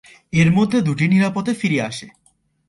এর 0.33 0.49
মধ্যে 0.51 0.77
দুটি 0.81 1.05
নিরাপদে 1.07 1.53
ফিরে 1.53 1.79
আসে। 1.81 2.07